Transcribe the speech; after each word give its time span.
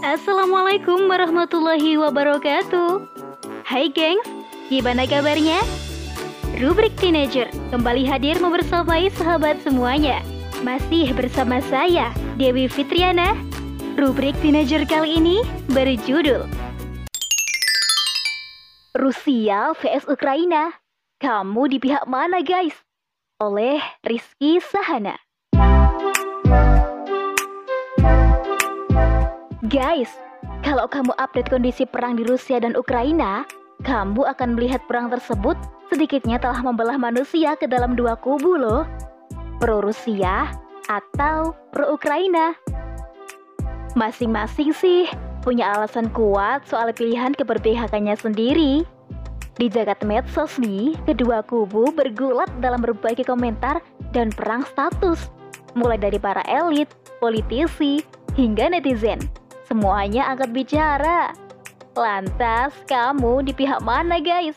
Assalamualaikum 0.00 1.04
warahmatullahi 1.04 2.00
wabarakatuh. 2.00 3.04
Hai 3.68 3.92
gengs, 3.92 4.24
gimana 4.72 5.04
kabarnya? 5.04 5.60
Rubrik 6.56 6.96
Teenager 6.96 7.52
kembali 7.68 8.08
hadir 8.08 8.40
membersamai 8.40 9.12
sahabat 9.12 9.60
semuanya. 9.60 10.24
Masih 10.64 11.12
bersama 11.12 11.60
saya, 11.68 12.08
Dewi 12.40 12.72
Fitriana. 12.72 13.36
Rubrik 14.00 14.32
Teenager 14.40 14.88
kali 14.88 15.20
ini 15.20 15.44
berjudul 15.68 16.48
Rusia 18.96 19.76
vs 19.76 20.08
Ukraina. 20.08 20.72
Kamu 21.20 21.68
di 21.68 21.84
pihak 21.84 22.08
mana 22.08 22.40
guys? 22.40 22.80
Oleh 23.44 23.76
Rizky 24.00 24.56
Sahana 24.64 25.27
Guys, 29.68 30.08
kalau 30.64 30.88
kamu 30.88 31.12
update 31.20 31.52
kondisi 31.52 31.84
perang 31.84 32.16
di 32.16 32.24
Rusia 32.24 32.56
dan 32.56 32.72
Ukraina, 32.72 33.44
kamu 33.84 34.24
akan 34.24 34.56
melihat 34.56 34.80
perang 34.88 35.12
tersebut 35.12 35.60
sedikitnya 35.92 36.40
telah 36.40 36.64
membelah 36.64 36.96
manusia 36.96 37.52
ke 37.52 37.68
dalam 37.68 37.92
dua 37.92 38.16
kubu 38.16 38.56
loh. 38.56 38.88
Pro 39.60 39.84
Rusia 39.84 40.48
atau 40.88 41.52
pro 41.68 41.92
Ukraina. 41.92 42.56
Masing-masing 43.92 44.72
sih 44.72 45.04
punya 45.44 45.76
alasan 45.76 46.08
kuat 46.16 46.64
soal 46.64 46.88
pilihan 46.96 47.36
keberpihakannya 47.36 48.16
sendiri. 48.16 48.88
Di 49.60 49.68
jagat 49.68 50.00
medsos 50.00 50.56
nih, 50.56 50.96
kedua 51.04 51.44
kubu 51.44 51.92
bergulat 51.92 52.48
dalam 52.64 52.80
berbagai 52.80 53.28
komentar 53.28 53.84
dan 54.16 54.32
perang 54.32 54.64
status. 54.64 55.28
Mulai 55.76 56.00
dari 56.00 56.16
para 56.16 56.40
elit, 56.48 56.88
politisi, 57.20 58.00
hingga 58.32 58.72
netizen. 58.72 59.20
Semuanya 59.68 60.32
angkat 60.32 60.56
bicara. 60.56 61.36
Lantas, 61.92 62.72
kamu 62.88 63.44
di 63.44 63.52
pihak 63.52 63.84
mana 63.84 64.16
guys? 64.16 64.56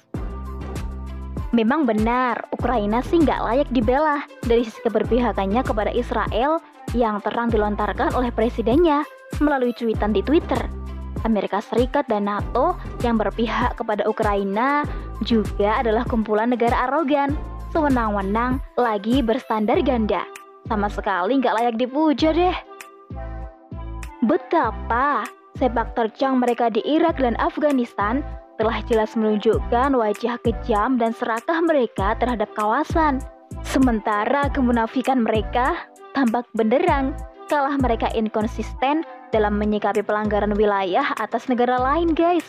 Memang 1.51 1.83
benar, 1.83 2.47
Ukraina 2.55 3.03
sih 3.03 3.19
nggak 3.19 3.43
layak 3.43 3.69
dibela 3.75 4.23
dari 4.47 4.63
sisi 4.63 4.79
keberpihakannya 4.87 5.67
kepada 5.67 5.91
Israel 5.91 6.63
yang 6.95 7.19
terang 7.19 7.51
dilontarkan 7.51 8.15
oleh 8.15 8.31
presidennya 8.31 9.03
melalui 9.43 9.75
cuitan 9.75 10.15
di 10.15 10.23
Twitter. 10.23 10.63
Amerika 11.27 11.59
Serikat 11.59 12.07
dan 12.07 12.31
NATO 12.31 12.79
yang 13.03 13.19
berpihak 13.19 13.75
kepada 13.75 14.07
Ukraina 14.07 14.87
juga 15.27 15.83
adalah 15.83 16.07
kumpulan 16.07 16.55
negara 16.55 16.87
arogan, 16.87 17.35
sewenang-wenang, 17.75 18.63
lagi 18.79 19.19
berstandar 19.19 19.83
ganda. 19.83 20.23
Sama 20.71 20.87
sekali 20.87 21.35
nggak 21.35 21.55
layak 21.59 21.75
dipuja 21.75 22.31
deh. 22.31 22.70
Betapa 24.21 25.25
sepak 25.57 25.97
terjang 25.97 26.37
mereka 26.37 26.69
di 26.69 26.77
Irak 26.85 27.17
dan 27.17 27.33
Afghanistan 27.41 28.21
telah 28.61 28.77
jelas 28.85 29.17
menunjukkan 29.17 29.97
wajah 29.97 30.37
kejam 30.45 31.01
dan 31.01 31.09
serakah 31.09 31.57
mereka 31.65 32.13
terhadap 32.21 32.53
kawasan. 32.53 33.17
Sementara 33.65 34.45
kemunafikan 34.53 35.25
mereka 35.25 35.89
tampak 36.13 36.45
benderang, 36.53 37.17
kalah 37.49 37.73
mereka 37.81 38.13
inkonsisten 38.13 39.01
dalam 39.33 39.57
menyikapi 39.57 40.05
pelanggaran 40.05 40.53
wilayah 40.53 41.17
atas 41.17 41.49
negara 41.49 41.81
lain 41.81 42.13
guys. 42.13 42.45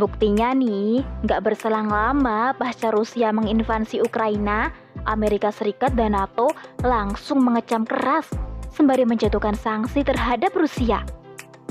Buktinya 0.00 0.56
nih, 0.56 1.04
nggak 1.28 1.44
berselang 1.44 1.92
lama 1.92 2.56
pasca 2.56 2.88
Rusia 2.88 3.36
menginvasi 3.36 4.00
Ukraina, 4.00 4.72
Amerika 5.04 5.52
Serikat 5.52 5.92
dan 5.92 6.16
NATO 6.16 6.48
langsung 6.80 7.44
mengecam 7.44 7.84
keras 7.84 8.45
sembari 8.76 9.08
menjatuhkan 9.08 9.56
sanksi 9.56 10.04
terhadap 10.04 10.52
Rusia. 10.52 11.00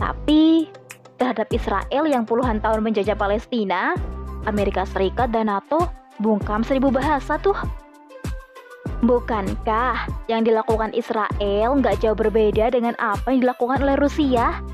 Tapi 0.02 0.66
terhadap 1.22 1.48
Israel 1.54 2.04
yang 2.10 2.26
puluhan 2.26 2.58
tahun 2.60 2.82
menjajah 2.82 3.14
Palestina, 3.14 3.94
Amerika 4.50 4.84
Serikat 4.90 5.30
dan 5.30 5.54
NATO 5.54 5.86
bungkam 6.18 6.66
seribu 6.66 6.90
bahasa 6.90 7.38
tuh. 7.38 7.56
Bukankah 9.06 10.10
yang 10.26 10.42
dilakukan 10.42 10.90
Israel 10.98 11.78
nggak 11.78 12.02
jauh 12.02 12.18
berbeda 12.18 12.74
dengan 12.74 12.98
apa 12.98 13.30
yang 13.30 13.46
dilakukan 13.46 13.86
oleh 13.86 13.96
Rusia? 14.02 14.66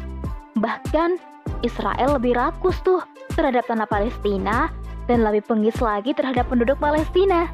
Bahkan 0.55 1.19
Israel 1.67 2.15
lebih 2.15 2.39
rakus 2.39 2.79
tuh 2.85 3.03
terhadap 3.35 3.67
tanah 3.67 3.89
Palestina 3.89 4.71
dan 5.09 5.27
lebih 5.27 5.43
pengis 5.43 5.75
lagi 5.83 6.15
terhadap 6.15 6.47
penduduk 6.47 6.79
Palestina. 6.79 7.51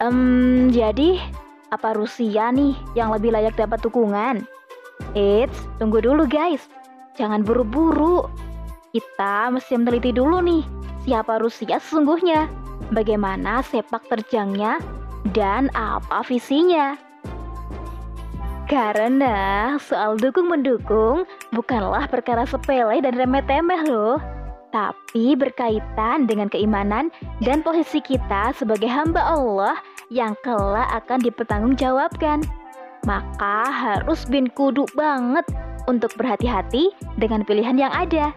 Um, 0.00 0.72
jadi 0.72 1.20
apa 1.70 1.94
Rusia 1.94 2.50
nih 2.50 2.74
yang 2.98 3.14
lebih 3.14 3.30
layak 3.30 3.54
dapat 3.54 3.78
dukungan? 3.82 4.42
Eits, 5.14 5.56
tunggu 5.78 6.02
dulu 6.02 6.26
guys. 6.26 6.66
Jangan 7.18 7.42
buru-buru. 7.46 8.26
Kita 8.90 9.54
mesti 9.54 9.78
meneliti 9.78 10.10
dulu 10.10 10.42
nih, 10.42 10.66
siapa 11.06 11.38
Rusia 11.38 11.78
sesungguhnya, 11.78 12.50
bagaimana 12.90 13.62
sepak 13.62 14.02
terjangnya, 14.10 14.82
dan 15.30 15.70
apa 15.78 16.26
visinya. 16.26 16.98
Karena 18.66 19.74
soal 19.78 20.18
dukung-mendukung 20.18 21.26
bukanlah 21.54 22.06
perkara 22.06 22.46
sepele 22.46 23.02
dan 23.02 23.14
remeh-temeh 23.18 23.82
loh 23.86 24.18
tapi 24.70 25.34
berkaitan 25.34 26.30
dengan 26.30 26.46
keimanan 26.46 27.10
dan 27.42 27.60
posisi 27.60 27.98
kita 27.98 28.54
sebagai 28.54 28.86
hamba 28.86 29.18
Allah 29.18 29.76
yang 30.10 30.34
kelak 30.42 30.90
akan 30.90 31.22
dipertanggungjawabkan. 31.22 32.42
Maka 33.08 33.56
harus 33.70 34.28
bin 34.28 34.52
kudu 34.52 34.84
banget 34.92 35.46
untuk 35.88 36.12
berhati-hati 36.20 36.92
dengan 37.16 37.46
pilihan 37.46 37.78
yang 37.78 37.94
ada. 37.94 38.36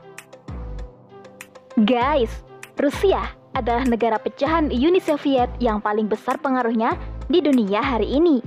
Guys, 1.84 2.32
Rusia 2.80 3.34
adalah 3.58 3.84
negara 3.84 4.16
pecahan 4.22 4.72
Uni 4.72 5.02
Soviet 5.04 5.52
yang 5.60 5.84
paling 5.84 6.08
besar 6.08 6.40
pengaruhnya 6.40 6.96
di 7.28 7.44
dunia 7.44 7.84
hari 7.84 8.08
ini. 8.08 8.40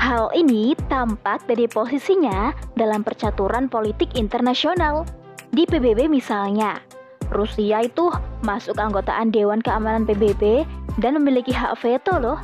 Hal 0.00 0.34
ini 0.34 0.74
tampak 0.90 1.46
dari 1.46 1.70
posisinya 1.70 2.52
dalam 2.74 3.06
percaturan 3.06 3.70
politik 3.70 4.18
internasional. 4.18 5.06
Di 5.54 5.64
PBB 5.70 6.10
misalnya, 6.10 6.82
Rusia 7.30 7.86
itu 7.86 8.10
masuk 8.42 8.76
anggotaan 8.76 9.30
Dewan 9.30 9.62
Keamanan 9.62 10.04
PBB 10.04 10.66
dan 10.98 11.18
memiliki 11.18 11.50
hak 11.50 11.78
veto 11.82 12.18
loh. 12.18 12.38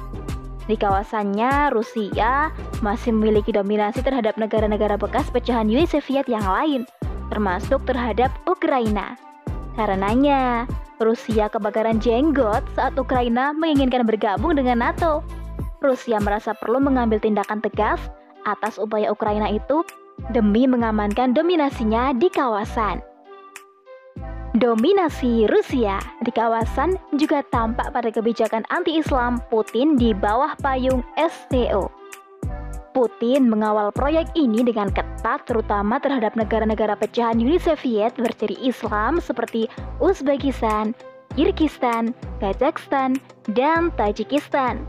Di 0.71 0.79
kawasannya, 0.79 1.75
Rusia 1.75 2.55
masih 2.79 3.11
memiliki 3.11 3.51
dominasi 3.51 4.07
terhadap 4.07 4.39
negara-negara 4.39 4.95
bekas 4.95 5.27
pecahan 5.35 5.67
Uni 5.67 5.83
Soviet 5.83 6.31
yang 6.31 6.47
lain, 6.47 6.87
termasuk 7.27 7.83
terhadap 7.91 8.31
Ukraina. 8.47 9.19
Karenanya, 9.75 10.71
Rusia 11.03 11.51
kebakaran 11.51 11.99
jenggot 11.99 12.63
saat 12.77 12.95
Ukraina 12.95 13.51
menginginkan 13.57 14.07
bergabung 14.07 14.55
dengan 14.55 14.85
NATO. 14.85 15.27
Rusia 15.81 16.21
merasa 16.21 16.53
perlu 16.53 16.77
mengambil 16.77 17.19
tindakan 17.19 17.65
tegas 17.65 17.99
atas 18.45 18.77
upaya 18.77 19.09
Ukraina 19.09 19.49
itu 19.49 19.81
demi 20.31 20.69
mengamankan 20.69 21.33
dominasinya 21.33 22.13
di 22.13 22.29
kawasan. 22.29 23.01
Dominasi 24.51 25.47
Rusia 25.47 26.03
di 26.27 26.35
kawasan 26.35 26.99
juga 27.15 27.39
tampak 27.55 27.95
pada 27.95 28.11
kebijakan 28.11 28.67
anti-Islam 28.75 29.39
Putin 29.47 29.95
di 29.95 30.11
bawah 30.11 30.59
payung 30.59 31.07
SCO. 31.15 31.87
Putin 32.91 33.47
mengawal 33.47 33.95
proyek 33.95 34.27
ini 34.35 34.67
dengan 34.67 34.91
ketat 34.91 35.47
terutama 35.47 36.03
terhadap 36.03 36.35
negara-negara 36.35 36.99
pecahan 36.99 37.39
Uni 37.39 37.63
Soviet 37.63 38.11
berciri 38.19 38.59
Islam 38.59 39.23
seperti 39.23 39.71
Uzbekistan, 40.03 40.99
Kyrgyzstan, 41.39 42.11
Kazakhstan, 42.43 43.23
dan 43.55 43.95
Tajikistan. 43.95 44.83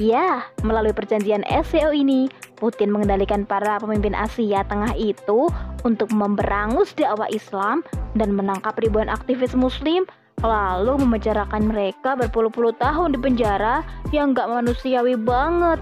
Ya, 0.00 0.48
melalui 0.64 0.96
perjanjian 0.96 1.44
SCO 1.44 1.92
ini, 1.92 2.32
Putin 2.58 2.90
mengendalikan 2.90 3.46
para 3.46 3.78
pemimpin 3.78 4.18
Asia 4.18 4.66
Tengah 4.66 4.92
itu 4.98 5.46
untuk 5.86 6.10
memberangus 6.10 6.90
dakwah 6.98 7.30
Islam 7.30 7.86
dan 8.18 8.34
menangkap 8.34 8.74
ribuan 8.82 9.06
aktivis 9.06 9.54
Muslim, 9.54 10.04
lalu 10.42 10.98
memenjarakan 10.98 11.70
mereka 11.70 12.18
berpuluh-puluh 12.18 12.74
tahun 12.82 13.14
di 13.14 13.18
penjara 13.22 13.86
yang 14.10 14.34
gak 14.34 14.50
manusiawi 14.50 15.14
banget. 15.14 15.78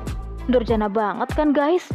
Durjana 0.53 0.87
banget 0.93 1.33
kan 1.33 1.57
guys? 1.57 1.89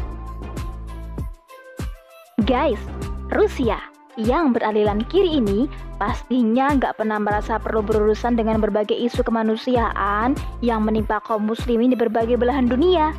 Guys, 2.49 2.81
Rusia 3.29 3.77
yang 4.19 4.51
beraliran 4.51 5.07
kiri 5.07 5.39
ini 5.39 5.71
pastinya 5.95 6.73
nggak 6.75 6.99
pernah 6.99 7.15
merasa 7.15 7.55
perlu 7.55 7.79
berurusan 7.79 8.35
dengan 8.35 8.59
berbagai 8.59 8.97
isu 8.97 9.23
kemanusiaan 9.23 10.35
yang 10.59 10.83
menimpa 10.83 11.23
kaum 11.23 11.47
muslimin 11.47 11.93
di 11.93 11.97
berbagai 11.97 12.35
belahan 12.35 12.67
dunia. 12.67 13.15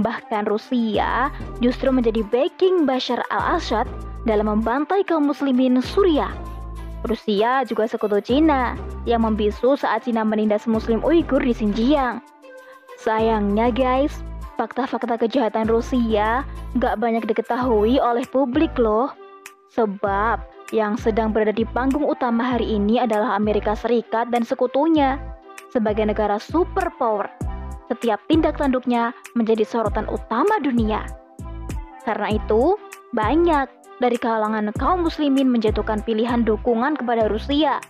Bahkan 0.00 0.48
Rusia 0.48 1.28
justru 1.60 1.92
menjadi 1.92 2.24
backing 2.32 2.88
Bashar 2.88 3.20
al-Assad 3.28 3.84
dalam 4.24 4.48
membantai 4.48 5.04
kaum 5.04 5.28
muslimin 5.28 5.80
Suriah. 5.84 6.32
Rusia 7.04 7.64
juga 7.64 7.88
sekutu 7.88 8.20
Cina 8.20 8.76
yang 9.08 9.24
membisu 9.24 9.76
saat 9.76 10.04
Cina 10.04 10.24
menindas 10.24 10.68
muslim 10.68 11.00
Uighur 11.00 11.40
di 11.40 11.56
Xinjiang. 11.56 12.20
Sayangnya 13.00 13.72
guys, 13.72 14.12
fakta-fakta 14.60 15.16
kejahatan 15.16 15.64
Rusia 15.64 16.44
gak 16.76 17.00
banyak 17.00 17.24
diketahui 17.24 17.96
oleh 17.96 18.24
publik 18.28 18.76
loh. 18.76 19.16
Sebab 19.72 20.44
yang 20.76 21.00
sedang 21.00 21.32
berada 21.32 21.56
di 21.56 21.64
panggung 21.64 22.04
utama 22.04 22.44
hari 22.56 22.76
ini 22.76 23.00
adalah 23.00 23.40
Amerika 23.40 23.72
Serikat 23.72 24.28
dan 24.28 24.44
sekutunya 24.44 25.16
sebagai 25.72 26.04
negara 26.04 26.36
superpower. 26.36 27.49
Setiap 27.90 28.22
tindak 28.30 28.54
tanduknya 28.54 29.10
menjadi 29.34 29.66
sorotan 29.66 30.06
utama 30.06 30.62
dunia. 30.62 31.02
Karena 32.06 32.38
itu, 32.38 32.78
banyak 33.10 33.66
dari 33.98 34.14
kalangan 34.14 34.70
kaum 34.78 35.02
muslimin 35.02 35.50
menjatuhkan 35.50 35.98
pilihan 36.06 36.46
dukungan 36.46 36.94
kepada 36.94 37.26
Rusia. 37.26 37.82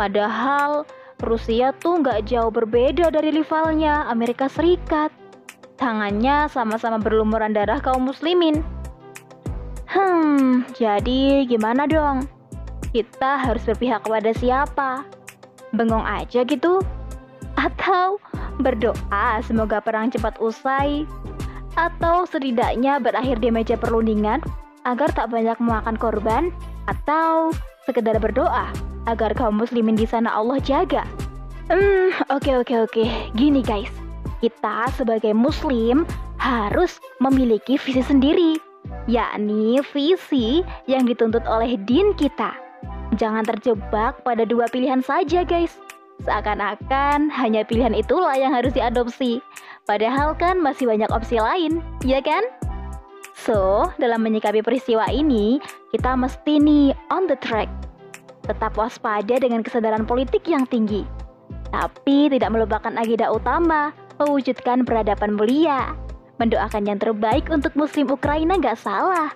Padahal 0.00 0.88
Rusia 1.20 1.76
tuh 1.76 2.00
nggak 2.00 2.24
jauh 2.26 2.48
berbeda 2.48 3.12
dari 3.12 3.36
rivalnya 3.36 4.08
Amerika 4.08 4.48
Serikat. 4.48 5.12
Tangannya 5.76 6.48
sama-sama 6.48 6.96
berlumuran 6.96 7.52
darah 7.52 7.78
kaum 7.84 8.08
muslimin. 8.08 8.64
Hmm, 9.92 10.64
jadi 10.72 11.44
gimana 11.44 11.84
dong? 11.84 12.26
Kita 12.90 13.44
harus 13.44 13.62
berpihak 13.68 14.08
kepada 14.08 14.32
siapa? 14.34 15.04
Bengong 15.70 16.02
aja 16.02 16.42
gitu? 16.42 16.82
Atau 17.54 18.18
berdoa 18.60 19.42
semoga 19.42 19.80
perang 19.82 20.10
cepat 20.10 20.38
usai? 20.38 21.08
Atau 21.74 22.26
setidaknya 22.30 23.02
berakhir 23.02 23.42
di 23.42 23.50
meja 23.50 23.74
perundingan 23.74 24.38
agar 24.86 25.10
tak 25.10 25.34
banyak 25.34 25.58
memakan 25.58 25.98
korban? 25.98 26.54
Atau 26.86 27.50
sekedar 27.88 28.20
berdoa 28.20 28.70
agar 29.10 29.34
kaum 29.36 29.58
muslimin 29.58 29.98
di 29.98 30.06
sana 30.06 30.32
Allah 30.32 30.60
jaga? 30.62 31.04
Hmm, 31.72 32.12
oke 32.28 32.44
okay, 32.44 32.54
oke 32.60 32.68
okay, 32.68 32.78
oke. 32.84 32.92
Okay. 32.92 33.08
Gini 33.32 33.64
guys, 33.64 33.90
kita 34.44 34.92
sebagai 34.94 35.32
muslim 35.32 36.04
harus 36.36 37.00
memiliki 37.24 37.80
visi 37.80 38.04
sendiri, 38.04 38.60
yakni 39.08 39.80
visi 39.96 40.60
yang 40.84 41.08
dituntut 41.08 41.40
oleh 41.48 41.80
din 41.88 42.12
kita. 42.20 42.52
Jangan 43.16 43.48
terjebak 43.48 44.20
pada 44.26 44.44
dua 44.44 44.68
pilihan 44.68 45.00
saja 45.00 45.46
guys. 45.46 45.83
Seakan-akan 46.22 47.34
hanya 47.34 47.66
pilihan 47.66 47.96
itulah 47.96 48.38
yang 48.38 48.54
harus 48.54 48.70
diadopsi. 48.70 49.42
Padahal 49.82 50.38
kan 50.38 50.62
masih 50.62 50.86
banyak 50.86 51.10
opsi 51.10 51.42
lain, 51.42 51.82
ya 52.06 52.22
kan? 52.22 52.46
So, 53.34 53.90
dalam 53.98 54.22
menyikapi 54.22 54.62
peristiwa 54.62 55.10
ini, 55.10 55.58
kita 55.90 56.14
mesti 56.14 56.62
nih 56.62 56.94
on 57.10 57.26
the 57.26 57.34
track. 57.42 57.66
Tetap 58.46 58.78
waspada 58.78 59.36
dengan 59.42 59.66
kesadaran 59.66 60.06
politik 60.06 60.46
yang 60.46 60.64
tinggi. 60.70 61.02
Tapi 61.74 62.30
tidak 62.30 62.54
melupakan 62.54 62.94
agenda 62.94 63.34
utama, 63.34 63.90
mewujudkan 64.22 64.86
peradaban 64.86 65.34
mulia. 65.34 65.98
Mendoakan 66.38 66.86
yang 66.86 66.98
terbaik 67.02 67.50
untuk 67.50 67.74
muslim 67.74 68.06
Ukraina 68.10 68.54
gak 68.62 68.78
salah. 68.78 69.34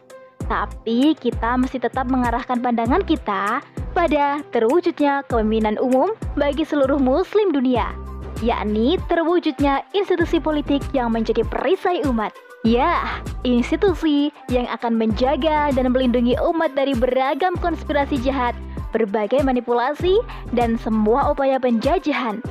Tapi 0.48 1.12
kita 1.20 1.60
mesti 1.60 1.76
tetap 1.76 2.08
mengarahkan 2.08 2.64
pandangan 2.64 3.04
kita 3.04 3.60
pada 3.92 4.40
terwujudnya 4.48 5.20
kepemimpinan 5.28 5.76
umum 5.76 6.16
bagi 6.40 6.64
seluruh 6.64 6.96
muslim 6.96 7.52
dunia, 7.52 7.92
yakni 8.40 8.96
terwujudnya 9.12 9.84
institusi 9.92 10.40
politik 10.40 10.80
yang 10.96 11.12
menjadi 11.12 11.44
perisai 11.44 12.00
umat. 12.08 12.32
Ya, 12.66 13.22
institusi 13.46 14.34
yang 14.50 14.66
akan 14.72 14.98
menjaga 14.98 15.70
dan 15.70 15.94
melindungi 15.94 16.34
umat 16.42 16.74
dari 16.74 16.96
beragam 16.96 17.54
konspirasi 17.60 18.18
jahat, 18.18 18.56
berbagai 18.90 19.44
manipulasi, 19.46 20.18
dan 20.56 20.74
semua 20.80 21.30
upaya 21.30 21.60
penjajahan. 21.62 22.42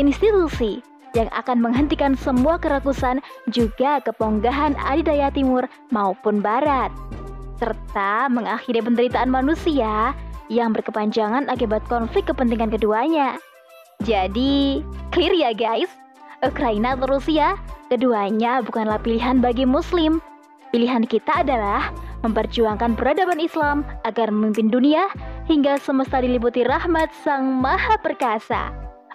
Institusi 0.00 0.80
yang 1.12 1.28
akan 1.30 1.60
menghentikan 1.60 2.16
semua 2.18 2.58
kerakusan 2.58 3.20
juga 3.52 4.00
keponggahan 4.02 4.74
adidaya 4.80 5.30
timur 5.30 5.68
maupun 5.94 6.42
barat 6.42 6.90
serta 7.64 8.28
mengakhiri 8.28 8.84
penderitaan 8.84 9.32
manusia 9.32 10.12
yang 10.52 10.76
berkepanjangan 10.76 11.48
akibat 11.48 11.80
konflik 11.88 12.28
kepentingan 12.28 12.68
keduanya. 12.68 13.40
Jadi, 14.04 14.84
clear 15.08 15.32
ya 15.32 15.56
guys, 15.56 15.88
Ukraina 16.44 16.92
atau 16.92 17.08
Rusia, 17.08 17.56
keduanya 17.88 18.60
bukanlah 18.60 19.00
pilihan 19.00 19.40
bagi 19.40 19.64
muslim. 19.64 20.20
Pilihan 20.76 21.08
kita 21.08 21.40
adalah 21.40 21.88
memperjuangkan 22.20 23.00
peradaban 23.00 23.40
Islam 23.40 23.80
agar 24.04 24.28
memimpin 24.28 24.68
dunia 24.68 25.08
hingga 25.48 25.80
semesta 25.80 26.20
diliputi 26.20 26.68
rahmat 26.68 27.08
Sang 27.24 27.48
Maha 27.48 27.96
Perkasa. 27.96 28.68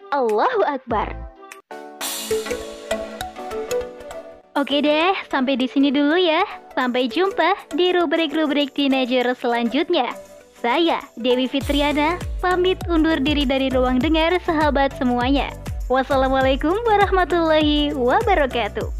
Allahu 0.10 0.66
Akbar. 0.66 1.14
Oke 4.58 4.82
deh, 4.82 5.14
sampai 5.30 5.54
di 5.54 5.70
sini 5.70 5.94
dulu 5.94 6.18
ya. 6.18 6.42
Sampai 6.80 7.12
jumpa 7.12 7.60
di 7.76 7.92
rubrik-rubrik 7.92 8.72
teenager 8.72 9.36
selanjutnya. 9.36 10.16
Saya, 10.64 11.04
Dewi 11.20 11.52
Fitriana, 11.52 12.16
pamit 12.40 12.80
undur 12.88 13.20
diri 13.20 13.44
dari 13.44 13.68
ruang 13.68 14.00
dengar 14.00 14.40
sahabat 14.48 14.96
semuanya. 14.96 15.52
Wassalamualaikum 15.92 16.80
warahmatullahi 16.88 17.92
wabarakatuh. 17.92 18.99